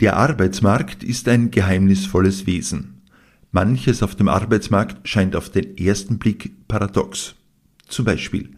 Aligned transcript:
Der 0.00 0.16
Arbeitsmarkt 0.16 1.04
ist 1.04 1.28
ein 1.28 1.50
geheimnisvolles 1.50 2.46
Wesen. 2.46 3.02
Manches 3.52 4.02
auf 4.02 4.14
dem 4.14 4.28
Arbeitsmarkt 4.28 5.06
scheint 5.06 5.36
auf 5.36 5.50
den 5.50 5.76
ersten 5.76 6.18
Blick 6.18 6.66
paradox. 6.68 7.34
Zum 7.86 8.06
Beispiel, 8.06 8.48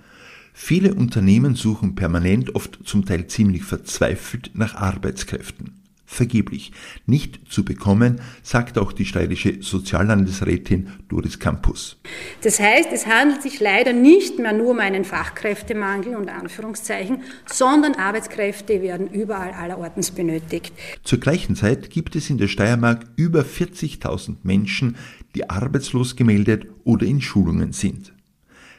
viele 0.52 0.94
Unternehmen 0.94 1.56
suchen 1.56 1.96
permanent, 1.96 2.54
oft 2.54 2.78
zum 2.84 3.04
Teil 3.04 3.26
ziemlich 3.26 3.64
verzweifelt, 3.64 4.52
nach 4.54 4.76
Arbeitskräften 4.76 5.81
vergeblich. 6.12 6.72
Nicht 7.06 7.40
zu 7.50 7.64
bekommen, 7.64 8.20
sagt 8.42 8.78
auch 8.78 8.92
die 8.92 9.04
steirische 9.04 9.62
Soziallandesrätin 9.62 10.90
Doris 11.08 11.38
Campus. 11.38 12.00
Das 12.42 12.60
heißt, 12.60 12.88
es 12.92 13.06
handelt 13.06 13.42
sich 13.42 13.60
leider 13.60 13.92
nicht 13.92 14.38
mehr 14.38 14.52
nur 14.52 14.72
um 14.72 14.78
einen 14.78 15.04
Fachkräftemangel 15.04 16.16
und 16.16 16.28
Anführungszeichen, 16.28 17.22
sondern 17.46 17.94
Arbeitskräfte 17.94 18.82
werden 18.82 19.08
überall 19.08 19.52
allerortens 19.52 20.10
benötigt. 20.10 20.72
Zur 21.02 21.18
gleichen 21.18 21.56
Zeit 21.56 21.90
gibt 21.90 22.16
es 22.16 22.30
in 22.30 22.38
der 22.38 22.48
Steiermark 22.48 23.06
über 23.16 23.42
40.000 23.42 24.36
Menschen, 24.42 24.96
die 25.34 25.48
arbeitslos 25.48 26.16
gemeldet 26.16 26.66
oder 26.84 27.06
in 27.06 27.20
Schulungen 27.20 27.72
sind. 27.72 28.12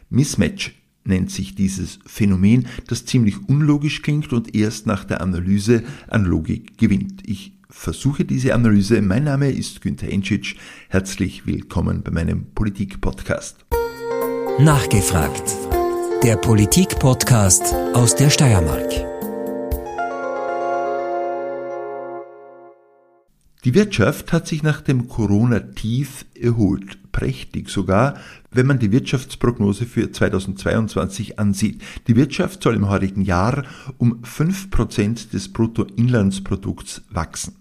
Mismatch 0.09 0.82
nennt 1.05 1.31
sich 1.31 1.55
dieses 1.55 1.99
Phänomen, 2.05 2.67
das 2.87 3.05
ziemlich 3.05 3.47
unlogisch 3.47 4.01
klingt 4.01 4.33
und 4.33 4.55
erst 4.55 4.87
nach 4.87 5.03
der 5.03 5.21
Analyse 5.21 5.83
an 6.07 6.25
Logik 6.25 6.77
gewinnt. 6.77 7.21
Ich 7.25 7.53
versuche 7.69 8.25
diese 8.25 8.53
Analyse. 8.53 9.01
Mein 9.01 9.25
Name 9.25 9.51
ist 9.51 9.81
Günther 9.81 10.11
Enschitsch. 10.11 10.55
Herzlich 10.89 11.45
willkommen 11.45 12.03
bei 12.03 12.11
meinem 12.11 12.45
Politik-Podcast. 12.53 13.65
Nachgefragt. 14.59 15.43
Der 16.23 16.37
Politik-Podcast 16.37 17.73
aus 17.93 18.15
der 18.15 18.29
Steiermark. 18.29 19.12
Die 23.63 23.75
Wirtschaft 23.75 24.33
hat 24.33 24.45
sich 24.45 24.61
nach 24.61 24.81
dem 24.81 25.07
Corona-Tief 25.07 26.25
erholt, 26.35 26.97
prächtig 27.13 27.69
sogar, 27.69 28.15
wenn 28.51 28.67
man 28.67 28.77
die 28.77 28.91
Wirtschaftsprognose 28.91 29.85
für 29.85 30.11
2022 30.11 31.39
ansieht. 31.39 31.81
Die 32.07 32.17
Wirtschaft 32.17 32.61
soll 32.61 32.75
im 32.75 32.89
heutigen 32.89 33.21
Jahr 33.21 33.63
um 33.97 34.21
fünf 34.25 34.69
Prozent 34.69 35.31
des 35.31 35.53
Bruttoinlandsprodukts 35.53 37.03
wachsen. 37.09 37.55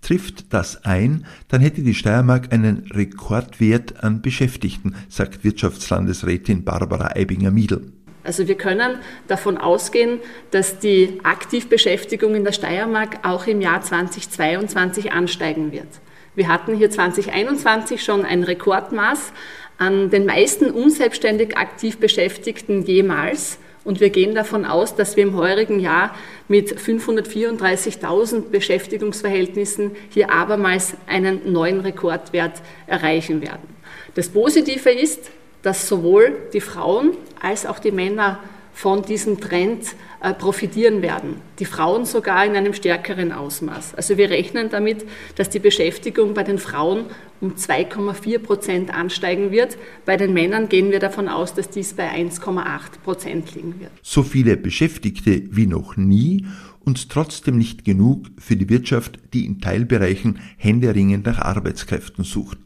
Trifft 0.00 0.52
das 0.52 0.84
ein, 0.84 1.26
dann 1.46 1.60
hätte 1.60 1.82
die 1.82 1.94
Steiermark 1.94 2.52
einen 2.52 2.78
Rekordwert 2.90 4.02
an 4.02 4.22
Beschäftigten, 4.22 4.96
sagt 5.08 5.44
Wirtschaftslandesrätin 5.44 6.64
Barbara 6.64 7.14
Eibinger-Miedl. 7.14 7.92
Also 8.30 8.46
wir 8.46 8.54
können 8.54 9.00
davon 9.26 9.58
ausgehen, 9.58 10.20
dass 10.52 10.78
die 10.78 11.18
Aktivbeschäftigung 11.24 12.36
in 12.36 12.44
der 12.44 12.52
Steiermark 12.52 13.26
auch 13.26 13.48
im 13.48 13.60
Jahr 13.60 13.82
2022 13.82 15.10
ansteigen 15.10 15.72
wird. 15.72 15.88
Wir 16.36 16.46
hatten 16.46 16.76
hier 16.76 16.92
2021 16.92 18.04
schon 18.04 18.24
ein 18.24 18.44
Rekordmaß 18.44 19.32
an 19.78 20.10
den 20.10 20.26
meisten 20.26 20.70
unselbstständig 20.70 21.56
aktiv 21.56 21.98
Beschäftigten 21.98 22.84
jemals. 22.84 23.58
Und 23.82 23.98
wir 23.98 24.10
gehen 24.10 24.36
davon 24.36 24.64
aus, 24.64 24.94
dass 24.94 25.16
wir 25.16 25.24
im 25.24 25.34
heurigen 25.34 25.80
Jahr 25.80 26.14
mit 26.46 26.72
534.000 26.72 28.42
Beschäftigungsverhältnissen 28.42 29.96
hier 30.08 30.30
abermals 30.30 30.94
einen 31.08 31.50
neuen 31.52 31.80
Rekordwert 31.80 32.62
erreichen 32.86 33.42
werden. 33.42 33.74
Das 34.14 34.28
Positive 34.28 34.88
ist, 34.88 35.32
dass 35.62 35.88
sowohl 35.88 36.36
die 36.52 36.60
Frauen 36.60 37.12
als 37.40 37.66
auch 37.66 37.78
die 37.78 37.92
Männer 37.92 38.40
von 38.72 39.02
diesem 39.02 39.40
Trend 39.40 39.94
äh, 40.22 40.32
profitieren 40.32 41.02
werden. 41.02 41.36
Die 41.58 41.66
Frauen 41.66 42.06
sogar 42.06 42.46
in 42.46 42.56
einem 42.56 42.72
stärkeren 42.72 43.30
Ausmaß. 43.30 43.94
Also 43.94 44.16
wir 44.16 44.30
rechnen 44.30 44.70
damit, 44.70 45.04
dass 45.36 45.50
die 45.50 45.58
Beschäftigung 45.58 46.32
bei 46.32 46.44
den 46.44 46.56
Frauen 46.56 47.04
um 47.42 47.56
2,4 47.56 48.38
Prozent 48.38 48.94
ansteigen 48.94 49.50
wird. 49.50 49.76
Bei 50.06 50.16
den 50.16 50.32
Männern 50.32 50.70
gehen 50.70 50.90
wir 50.92 50.98
davon 50.98 51.28
aus, 51.28 51.52
dass 51.52 51.68
dies 51.68 51.92
bei 51.92 52.10
1,8 52.10 53.00
Prozent 53.04 53.54
liegen 53.54 53.80
wird. 53.80 53.90
So 54.02 54.22
viele 54.22 54.56
Beschäftigte 54.56 55.42
wie 55.50 55.66
noch 55.66 55.98
nie 55.98 56.46
und 56.80 57.10
trotzdem 57.10 57.58
nicht 57.58 57.84
genug 57.84 58.28
für 58.38 58.56
die 58.56 58.70
Wirtschaft, 58.70 59.18
die 59.34 59.44
in 59.44 59.60
Teilbereichen 59.60 60.38
händeringend 60.56 61.26
nach 61.26 61.38
Arbeitskräften 61.38 62.24
sucht. 62.24 62.58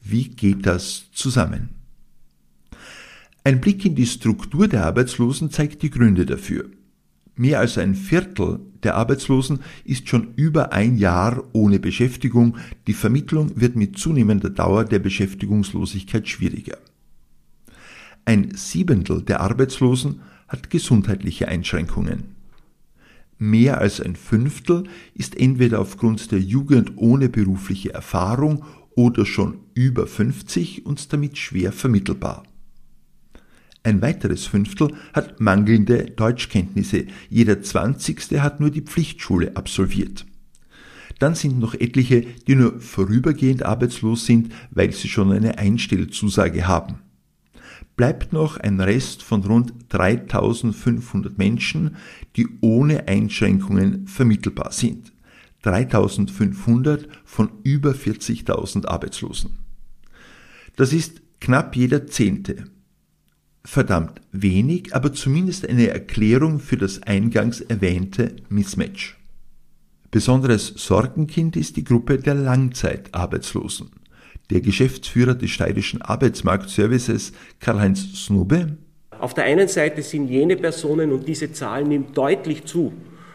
Wie 0.00 0.28
geht 0.28 0.64
das 0.66 1.10
zusammen? 1.12 1.79
Ein 3.42 3.60
Blick 3.60 3.86
in 3.86 3.94
die 3.94 4.06
Struktur 4.06 4.68
der 4.68 4.84
Arbeitslosen 4.84 5.50
zeigt 5.50 5.82
die 5.82 5.90
Gründe 5.90 6.26
dafür. 6.26 6.70
Mehr 7.36 7.60
als 7.60 7.78
ein 7.78 7.94
Viertel 7.94 8.60
der 8.82 8.96
Arbeitslosen 8.96 9.60
ist 9.84 10.08
schon 10.08 10.34
über 10.36 10.74
ein 10.74 10.98
Jahr 10.98 11.42
ohne 11.54 11.78
Beschäftigung. 11.78 12.58
Die 12.86 12.92
Vermittlung 12.92 13.58
wird 13.58 13.76
mit 13.76 13.96
zunehmender 13.96 14.50
Dauer 14.50 14.84
der 14.84 14.98
Beschäftigungslosigkeit 14.98 16.28
schwieriger. 16.28 16.76
Ein 18.26 18.52
Siebendel 18.54 19.22
der 19.22 19.40
Arbeitslosen 19.40 20.20
hat 20.46 20.68
gesundheitliche 20.68 21.48
Einschränkungen. 21.48 22.36
Mehr 23.38 23.80
als 23.80 24.02
ein 24.02 24.16
Fünftel 24.16 24.84
ist 25.14 25.34
entweder 25.34 25.80
aufgrund 25.80 26.30
der 26.30 26.40
Jugend 26.40 26.92
ohne 26.96 27.30
berufliche 27.30 27.94
Erfahrung 27.94 28.66
oder 28.94 29.24
schon 29.24 29.60
über 29.72 30.06
50 30.06 30.84
und 30.84 31.10
damit 31.14 31.38
schwer 31.38 31.72
vermittelbar. 31.72 32.42
Ein 33.82 34.02
weiteres 34.02 34.46
Fünftel 34.46 34.94
hat 35.14 35.40
mangelnde 35.40 36.04
Deutschkenntnisse, 36.04 37.06
jeder 37.30 37.62
Zwanzigste 37.62 38.42
hat 38.42 38.60
nur 38.60 38.70
die 38.70 38.82
Pflichtschule 38.82 39.56
absolviert. 39.56 40.26
Dann 41.18 41.34
sind 41.34 41.58
noch 41.58 41.74
etliche, 41.74 42.22
die 42.46 42.56
nur 42.56 42.80
vorübergehend 42.80 43.62
arbeitslos 43.62 44.26
sind, 44.26 44.52
weil 44.70 44.92
sie 44.92 45.08
schon 45.08 45.32
eine 45.32 45.58
Einstellzusage 45.58 46.68
haben. 46.68 46.98
Bleibt 47.96 48.32
noch 48.32 48.58
ein 48.58 48.80
Rest 48.80 49.22
von 49.22 49.42
rund 49.44 49.72
3500 49.88 51.36
Menschen, 51.38 51.96
die 52.36 52.48
ohne 52.60 53.08
Einschränkungen 53.08 54.06
vermittelbar 54.06 54.72
sind. 54.72 55.12
3500 55.62 57.08
von 57.24 57.50
über 57.64 57.92
40.000 57.92 58.86
Arbeitslosen. 58.86 59.58
Das 60.76 60.92
ist 60.92 61.20
knapp 61.40 61.76
jeder 61.76 62.06
Zehnte 62.06 62.64
verdammt 63.64 64.20
wenig, 64.32 64.94
aber 64.94 65.12
zumindest 65.12 65.68
eine 65.68 65.88
Erklärung 65.88 66.60
für 66.60 66.76
das 66.76 67.02
eingangs 67.02 67.60
erwähnte 67.60 68.36
Mismatch. 68.48 69.16
Besonderes 70.10 70.72
Sorgenkind 70.76 71.56
ist 71.56 71.76
die 71.76 71.84
Gruppe 71.84 72.18
der 72.18 72.34
Langzeitarbeitslosen. 72.34 73.90
Der 74.50 74.60
Geschäftsführer 74.60 75.34
des 75.34 75.50
steirischen 75.50 76.02
Arbeitsmarktservices 76.02 77.32
Karl-Heinz 77.60 78.24
Snube. 78.24 78.76
Auf 79.20 79.34
der 79.34 79.44
einen 79.44 79.68
Seite 79.68 80.02
sind 80.02 80.28
jene 80.28 80.56
Personen, 80.56 81.12
und 81.12 81.28
diese 81.28 81.52
Zahl 81.52 81.84
nimmt 81.84 82.18
deutlich 82.18 82.64
zu, 82.64 82.92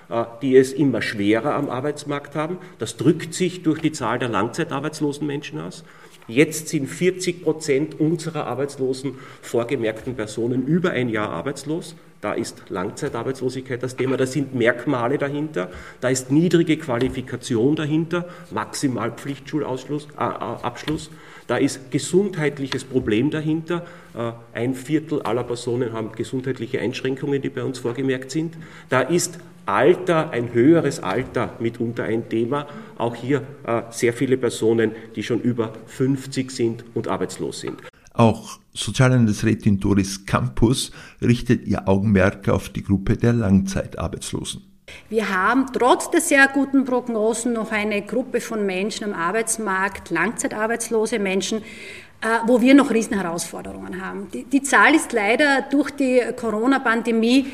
äh, 0.09 0.25
die 0.42 0.57
es 0.57 0.74
immer 0.74 1.02
schwerer 1.02 1.56
am 1.56 1.69
Arbeitsmarkt 1.69 2.36
haben. 2.36 2.57
Das 2.80 2.97
drückt 2.97 3.34
sich 3.34 3.63
durch 3.63 3.80
die 3.80 3.94
Zahl 3.94 4.19
der 4.19 4.28
langzeitarbeitslosen 4.28 5.25
Menschen 5.25 5.62
aus. 5.62 5.86
Jetzt 6.28 6.69
sind 6.69 6.88
40 6.88 7.44
Prozent 7.44 8.00
unserer 8.00 8.47
arbeitslosen 8.47 9.16
vorgemerkten 9.41 10.16
Personen 10.16 10.66
über 10.66 10.91
ein 10.91 11.09
Jahr 11.09 11.30
arbeitslos. 11.30 11.96
Da 12.22 12.34
ist 12.34 12.64
Langzeitarbeitslosigkeit 12.70 13.84
das 13.84 13.96
Thema, 13.96 14.18
da 14.18 14.26
sind 14.26 14.56
Merkmale 14.56 15.18
dahinter, 15.18 15.70
da 16.02 16.09
ist 16.09 16.31
niedrige 16.31 16.78
Qualifikation 16.78 17.76
dahinter, 17.76 18.28
maximal 18.52 19.12
Pflichtschulabschluss, 19.12 20.08
äh, 20.18 21.09
da 21.48 21.58
ist 21.58 21.92
gesundheitliches 21.92 22.84
Problem 22.84 23.30
dahinter. 23.30 23.86
Äh, 24.18 24.31
ein 24.54 24.74
Viertel 24.74 25.22
aller 25.22 25.44
Personen 25.44 25.94
haben 25.94 26.12
gesundheitliche 26.13 26.80
Einschränkungen, 26.80 27.42
die 27.42 27.50
bei 27.50 27.63
uns 27.63 27.80
vorgemerkt 27.80 28.31
sind. 28.31 28.56
Da 28.89 29.01
ist 29.01 29.38
Alter, 29.68 30.30
ein 30.31 30.54
höheres 30.54 31.01
Alter 31.01 31.54
mitunter 31.60 32.04
ein 32.04 32.30
Thema. 32.30 32.68
Auch 32.98 33.16
hier 33.16 33.44
äh, 33.66 33.81
sehr 33.92 34.13
viele 34.13 34.38
Personen, 34.38 34.92
die 35.16 35.24
schon 35.24 35.42
über 35.42 35.74
50 35.88 36.51
sind 36.51 36.84
und 36.94 37.07
arbeitslos 37.07 37.62
sind. 37.62 37.81
Auch 38.17 38.59
Soziallandesrätin 38.73 39.79
Doris 39.79 40.25
Campus 40.25 40.91
richtet 41.21 41.67
ihr 41.67 41.88
Augenmerk 41.88 42.50
auf 42.50 42.69
die 42.69 42.83
Gruppe 42.83 43.17
der 43.17 43.33
Langzeitarbeitslosen. 43.33 44.62
Wir 45.09 45.29
haben 45.29 45.65
trotz 45.73 46.12
der 46.12 46.21
sehr 46.21 46.47
guten 46.47 46.85
Prognosen 46.85 47.53
noch 47.53 47.71
eine 47.71 48.01
Gruppe 48.03 48.39
von 48.39 48.65
Menschen 48.65 49.06
am 49.06 49.13
Arbeitsmarkt, 49.13 50.12
langzeitarbeitslose 50.12 51.19
Menschen, 51.19 51.59
äh, 52.21 52.27
wo 52.45 52.62
wir 52.62 52.73
noch 52.75 52.91
Riesenherausforderungen 52.91 54.06
haben. 54.06 54.29
Die, 54.31 54.44
die 54.44 54.62
Zahl 54.62 54.94
ist 54.94 55.12
leider 55.12 55.63
durch 55.69 55.91
die 55.91 56.21
Corona-Pandemie 56.35 57.47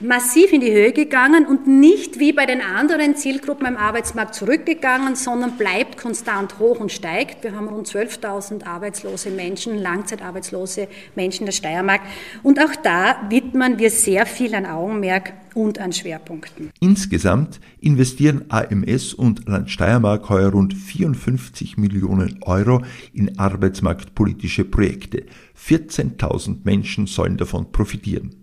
massiv 0.00 0.52
in 0.52 0.62
die 0.62 0.72
Höhe 0.72 0.92
gegangen 0.92 1.46
und 1.46 1.66
nicht 1.66 2.18
wie 2.18 2.32
bei 2.32 2.46
den 2.46 2.62
anderen 2.62 3.16
Zielgruppen 3.16 3.66
im 3.66 3.76
Arbeitsmarkt 3.76 4.34
zurückgegangen, 4.34 5.14
sondern 5.14 5.58
bleibt 5.58 5.98
konstant 5.98 6.58
hoch 6.58 6.80
und 6.80 6.90
steigt. 6.90 7.44
Wir 7.44 7.54
haben 7.54 7.68
rund 7.68 7.86
12.000 7.86 8.64
arbeitslose 8.64 9.30
Menschen, 9.30 9.78
langzeitarbeitslose 9.78 10.88
Menschen 11.14 11.44
der 11.44 11.52
Steiermark. 11.52 12.00
Und 12.42 12.58
auch 12.58 12.74
da 12.82 13.26
widmen 13.28 13.78
wir 13.78 13.90
sehr 13.90 14.24
viel 14.24 14.54
an 14.54 14.64
Augenmerk 14.64 15.34
und 15.54 15.78
an 15.78 15.92
Schwerpunkten. 15.92 16.70
Insgesamt 16.80 17.60
investieren 17.80 18.46
AMS 18.48 19.12
und 19.12 19.48
Land 19.48 19.70
Steiermark 19.70 20.30
heuer 20.30 20.50
rund 20.50 20.72
54 20.72 21.76
Millionen 21.76 22.38
Euro 22.42 22.82
in 23.12 23.38
arbeitsmarktpolitische 23.38 24.64
Projekte. 24.64 25.24
14.000 25.58 26.60
Menschen 26.64 27.06
sollen 27.06 27.36
davon 27.36 27.70
profitieren. 27.70 28.39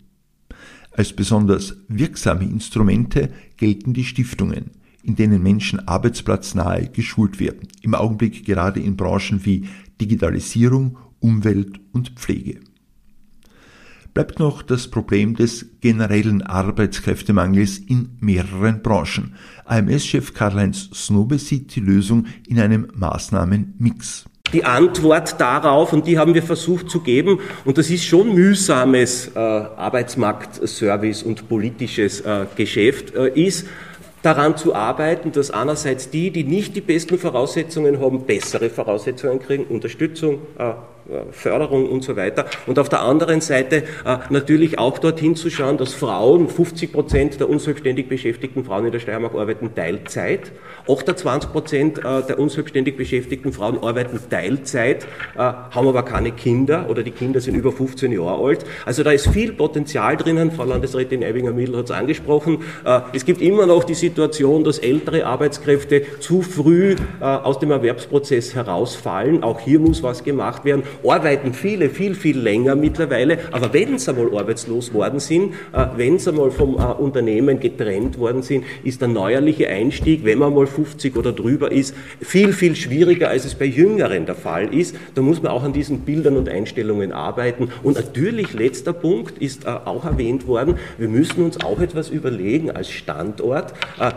Als 0.97 1.13
besonders 1.13 1.77
wirksame 1.89 2.45
Instrumente 2.45 3.29
gelten 3.55 3.93
die 3.93 4.03
Stiftungen, 4.03 4.71
in 5.03 5.15
denen 5.15 5.43
Menschen 5.43 5.87
arbeitsplatznahe 5.87 6.89
geschult 6.89 7.39
werden, 7.39 7.67
im 7.83 7.93
Augenblick 7.93 8.43
gerade 8.45 8.79
in 8.79 8.97
Branchen 8.97 9.45
wie 9.45 9.67
Digitalisierung, 10.01 10.97
Umwelt 11.19 11.79
und 11.91 12.09
Pflege. 12.19 12.61
Bleibt 14.15 14.39
noch 14.39 14.63
das 14.63 14.87
Problem 14.87 15.35
des 15.35 15.67
generellen 15.81 16.41
Arbeitskräftemangels 16.41 17.77
in 17.77 18.17
mehreren 18.19 18.81
Branchen. 18.81 19.35
AMS-Chef 19.65 20.33
Karl-Heinz 20.33 20.89
Snobe 20.95 21.37
sieht 21.37 21.75
die 21.75 21.81
Lösung 21.81 22.25
in 22.47 22.59
einem 22.59 22.87
Maßnahmenmix 22.95 24.25
die 24.53 24.63
Antwort 24.63 25.39
darauf, 25.39 25.93
und 25.93 26.07
die 26.07 26.17
haben 26.17 26.33
wir 26.33 26.43
versucht 26.43 26.89
zu 26.89 27.01
geben, 27.01 27.39
und 27.65 27.77
das 27.77 27.89
ist 27.89 28.05
schon 28.05 28.33
mühsames 28.33 29.31
äh, 29.35 29.39
Arbeitsmarktservice 29.39 31.23
und 31.23 31.49
politisches 31.49 32.21
äh, 32.21 32.45
Geschäft, 32.55 33.13
äh, 33.15 33.29
ist 33.29 33.67
daran 34.21 34.57
zu 34.57 34.73
arbeiten, 34.75 35.31
dass 35.31 35.51
einerseits 35.51 36.09
die, 36.09 36.31
die 36.31 36.43
nicht 36.43 36.75
die 36.75 36.81
besten 36.81 37.17
Voraussetzungen 37.17 37.99
haben, 37.99 38.25
bessere 38.25 38.69
Voraussetzungen 38.69 39.39
kriegen, 39.39 39.65
Unterstützung, 39.65 40.39
äh, 40.57 40.73
Förderung 41.31 41.89
und 41.89 42.03
so 42.03 42.15
weiter. 42.15 42.45
Und 42.65 42.79
auf 42.79 42.89
der 42.89 43.01
anderen 43.01 43.41
Seite 43.41 43.83
äh, 44.05 44.17
natürlich 44.29 44.79
auch 44.79 44.97
dorthin 44.99 45.35
zu 45.35 45.49
schauen, 45.49 45.77
dass 45.77 45.93
Frauen, 45.93 46.49
50 46.49 46.91
Prozent 46.91 47.39
der 47.39 47.49
unselbstständig 47.49 48.09
beschäftigten 48.09 48.65
Frauen 48.65 48.85
in 48.85 48.91
der 48.91 48.99
Steiermark 48.99 49.35
arbeiten 49.35 49.73
Teilzeit, 49.73 50.51
28 50.87 51.51
Prozent 51.51 51.99
äh, 51.99 52.23
der 52.23 52.39
unselbstständig 52.39 52.97
beschäftigten 52.97 53.53
Frauen 53.53 53.81
arbeiten 53.83 54.19
Teilzeit, 54.29 55.05
äh, 55.35 55.39
haben 55.39 55.87
aber 55.87 56.03
keine 56.03 56.31
Kinder 56.31 56.87
oder 56.89 57.03
die 57.03 57.11
Kinder 57.11 57.39
sind 57.39 57.55
über 57.55 57.71
15 57.71 58.11
Jahre 58.11 58.43
alt. 58.43 58.65
Also 58.85 59.03
da 59.03 59.11
ist 59.11 59.29
viel 59.29 59.53
Potenzial 59.53 60.17
drinnen. 60.17 60.51
Frau 60.51 60.65
Landesrätin 60.65 61.23
Eibinger-Miedl 61.23 61.77
hat 61.77 61.85
es 61.85 61.91
angesprochen. 61.91 62.59
Äh, 62.85 63.01
es 63.13 63.25
gibt 63.25 63.41
immer 63.41 63.65
noch 63.65 63.83
die 63.83 63.95
Situation, 63.95 64.63
dass 64.63 64.79
ältere 64.79 65.25
Arbeitskräfte 65.25 66.03
zu 66.19 66.41
früh 66.41 66.95
äh, 67.19 67.23
aus 67.23 67.59
dem 67.59 67.71
Erwerbsprozess 67.71 68.55
herausfallen. 68.55 69.43
Auch 69.43 69.59
hier 69.59 69.79
muss 69.79 70.03
was 70.03 70.23
gemacht 70.23 70.65
werden 70.65 70.83
arbeiten 71.05 71.53
viele 71.53 71.89
viel, 71.89 72.15
viel 72.15 72.37
länger 72.37 72.75
mittlerweile, 72.75 73.39
aber 73.51 73.73
wenn 73.73 73.97
sie 73.97 74.09
einmal 74.09 74.37
arbeitslos 74.37 74.93
worden 74.93 75.19
sind, 75.19 75.53
äh, 75.73 75.85
wenn 75.95 76.19
sie 76.19 76.29
einmal 76.29 76.51
vom 76.51 76.75
äh, 76.75 76.83
Unternehmen 76.83 77.59
getrennt 77.59 78.17
worden 78.17 78.41
sind, 78.41 78.65
ist 78.83 79.01
der 79.01 79.07
neuerliche 79.07 79.69
Einstieg, 79.69 80.23
wenn 80.23 80.39
man 80.39 80.53
mal 80.53 80.67
50 80.67 81.15
oder 81.15 81.31
drüber 81.31 81.71
ist, 81.71 81.95
viel, 82.21 82.53
viel 82.53 82.75
schwieriger, 82.75 83.29
als 83.29 83.45
es 83.45 83.55
bei 83.55 83.65
Jüngeren 83.65 84.25
der 84.25 84.35
Fall 84.35 84.73
ist. 84.73 84.95
Da 85.15 85.21
muss 85.21 85.41
man 85.41 85.51
auch 85.51 85.63
an 85.63 85.73
diesen 85.73 86.01
Bildern 86.01 86.37
und 86.37 86.49
Einstellungen 86.49 87.11
arbeiten. 87.11 87.69
Und 87.83 87.95
natürlich, 87.95 88.53
letzter 88.53 88.93
Punkt 88.93 89.37
ist 89.37 89.65
äh, 89.65 89.69
auch 89.69 90.05
erwähnt 90.05 90.47
worden, 90.47 90.75
wir 90.97 91.09
müssen 91.09 91.43
uns 91.43 91.59
auch 91.61 91.79
etwas 91.79 92.09
überlegen 92.09 92.71
als 92.71 92.89
Standort, 92.89 93.73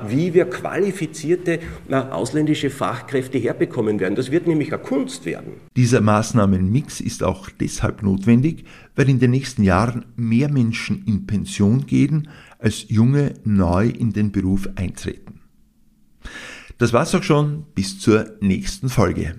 wie 0.08 0.34
wir 0.34 0.44
qualifizierte 0.46 1.60
ausländische 1.90 2.70
Fachkräfte 2.70 3.38
herbekommen 3.38 4.00
werden. 4.00 4.14
Das 4.14 4.30
wird 4.30 4.46
nämlich 4.46 4.72
eine 4.72 4.82
Kunst 4.82 5.24
werden. 5.26 5.52
Diese 5.76 6.00
Maßnahmen 6.00 6.69
Mix 6.70 7.00
ist 7.00 7.22
auch 7.22 7.50
deshalb 7.50 8.02
notwendig, 8.02 8.64
weil 8.96 9.08
in 9.08 9.18
den 9.18 9.30
nächsten 9.30 9.62
Jahren 9.62 10.06
mehr 10.16 10.50
Menschen 10.50 11.04
in 11.06 11.26
Pension 11.26 11.86
gehen, 11.86 12.28
als 12.58 12.88
junge 12.88 13.34
neu 13.44 13.88
in 13.88 14.12
den 14.12 14.32
Beruf 14.32 14.68
eintreten. 14.76 15.40
Das 16.78 16.92
war's 16.92 17.14
auch 17.14 17.22
schon, 17.22 17.66
bis 17.74 17.98
zur 17.98 18.36
nächsten 18.40 18.88
Folge. 18.88 19.34